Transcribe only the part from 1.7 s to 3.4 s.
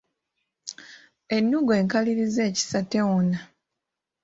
enkalirize ekisa tewona.